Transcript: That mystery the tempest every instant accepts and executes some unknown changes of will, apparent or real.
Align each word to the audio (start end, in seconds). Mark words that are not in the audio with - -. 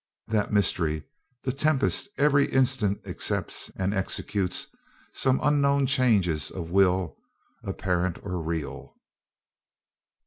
That 0.29 0.51
mystery 0.51 1.03
the 1.43 1.51
tempest 1.51 2.07
every 2.17 2.45
instant 2.47 3.05
accepts 3.05 3.69
and 3.75 3.93
executes 3.93 4.65
some 5.13 5.39
unknown 5.43 5.85
changes 5.85 6.49
of 6.49 6.71
will, 6.71 7.17
apparent 7.63 8.17
or 8.23 8.41
real. 8.41 8.95